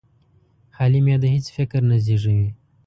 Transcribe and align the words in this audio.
خالي 0.75 0.99
معده 1.05 1.27
هېڅ 1.35 1.45
فکر 1.57 1.81
نه 1.89 1.97
زېږوي. 2.05 2.49